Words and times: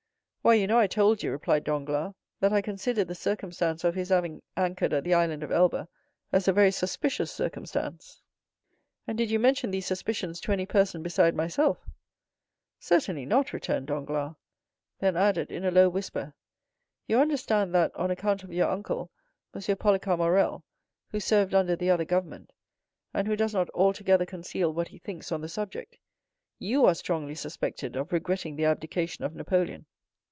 "Why, 0.43 0.55
you 0.55 0.65
know 0.65 0.79
I 0.79 0.87
told 0.87 1.21
you," 1.21 1.29
replied 1.29 1.63
Danglars, 1.65 2.15
"that 2.39 2.51
I 2.51 2.61
considered 2.63 3.07
the 3.07 3.13
circumstance 3.13 3.83
of 3.83 3.93
his 3.93 4.09
having 4.09 4.41
anchored 4.57 4.91
at 4.91 5.03
the 5.03 5.13
Island 5.13 5.43
of 5.43 5.51
Elba 5.51 5.87
as 6.31 6.47
a 6.47 6.51
very 6.51 6.71
suspicious 6.71 7.31
circumstance." 7.31 8.23
"And 9.05 9.19
did 9.19 9.29
you 9.29 9.37
mention 9.37 9.69
these 9.69 9.85
suspicions 9.85 10.41
to 10.41 10.51
any 10.51 10.65
person 10.65 11.03
beside 11.03 11.35
myself?" 11.35 11.77
0079m 12.79 12.83
"Certainly 12.83 13.25
not!" 13.27 13.53
returned 13.53 13.85
Danglars. 13.85 14.33
Then 14.99 15.15
added 15.15 15.51
in 15.51 15.63
a 15.63 15.69
low 15.69 15.89
whisper, 15.89 16.33
"You 17.05 17.19
understand 17.19 17.75
that, 17.75 17.95
on 17.95 18.09
account 18.09 18.41
of 18.43 18.51
your 18.51 18.67
uncle, 18.71 19.11
M. 19.53 19.61
Policar 19.75 20.17
Morrel, 20.17 20.65
who 21.11 21.19
served 21.19 21.53
under 21.53 21.75
the 21.75 21.91
other 21.91 22.03
government, 22.05 22.51
and 23.13 23.27
who 23.27 23.35
does 23.35 23.53
not 23.53 23.69
altogether 23.75 24.25
conceal 24.25 24.73
what 24.73 24.87
he 24.87 24.97
thinks 24.97 25.31
on 25.31 25.41
the 25.41 25.49
subject, 25.49 25.97
you 26.57 26.83
are 26.87 26.95
strongly 26.95 27.35
suspected 27.35 27.95
of 27.95 28.11
regretting 28.11 28.55
the 28.55 28.65
abdication 28.65 29.23
of 29.23 29.35
Napoleon. 29.35 29.85